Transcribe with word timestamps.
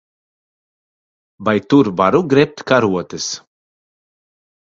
Vai 1.49 1.57
tur 1.73 1.85
varu 1.99 2.21
grebt 2.31 2.57
karotes? 2.73 3.27